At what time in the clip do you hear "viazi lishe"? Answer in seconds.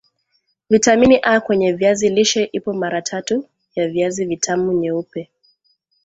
1.73-2.43